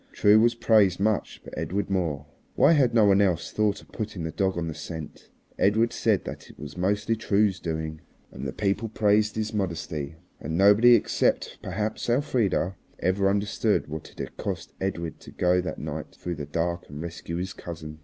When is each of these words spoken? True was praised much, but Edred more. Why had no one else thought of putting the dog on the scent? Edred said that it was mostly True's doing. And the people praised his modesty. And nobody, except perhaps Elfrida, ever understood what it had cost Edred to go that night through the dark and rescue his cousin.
True 0.13 0.39
was 0.39 0.55
praised 0.55 0.99
much, 0.99 1.41
but 1.43 1.55
Edred 1.55 1.91
more. 1.91 2.25
Why 2.55 2.71
had 2.71 2.91
no 2.91 3.05
one 3.05 3.21
else 3.21 3.51
thought 3.51 3.83
of 3.83 3.91
putting 3.91 4.23
the 4.23 4.31
dog 4.31 4.57
on 4.57 4.67
the 4.67 4.73
scent? 4.73 5.29
Edred 5.59 5.93
said 5.93 6.25
that 6.25 6.49
it 6.49 6.57
was 6.57 6.75
mostly 6.75 7.15
True's 7.15 7.59
doing. 7.59 8.01
And 8.31 8.47
the 8.47 8.51
people 8.51 8.89
praised 8.89 9.35
his 9.35 9.53
modesty. 9.53 10.15
And 10.39 10.57
nobody, 10.57 10.95
except 10.95 11.59
perhaps 11.61 12.09
Elfrida, 12.09 12.77
ever 12.97 13.29
understood 13.29 13.89
what 13.89 14.09
it 14.09 14.17
had 14.17 14.37
cost 14.37 14.73
Edred 14.81 15.19
to 15.19 15.29
go 15.29 15.61
that 15.61 15.77
night 15.77 16.15
through 16.15 16.33
the 16.37 16.47
dark 16.47 16.89
and 16.89 16.99
rescue 16.99 17.35
his 17.35 17.53
cousin. 17.53 17.99